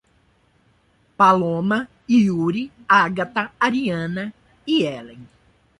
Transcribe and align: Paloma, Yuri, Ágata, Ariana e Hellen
Paloma, 1.17 1.79
Yuri, 2.09 2.63
Ágata, 2.87 3.43
Ariana 3.59 4.33
e 4.65 4.77
Hellen 4.83 5.23